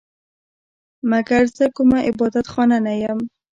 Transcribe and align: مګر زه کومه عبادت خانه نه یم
مګر 1.11 1.43
زه 1.57 1.65
کومه 1.75 1.99
عبادت 2.09 2.45
خانه 2.53 2.77
نه 2.85 2.93
یم 3.01 3.19